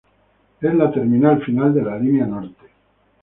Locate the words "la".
0.73-0.91, 1.83-1.95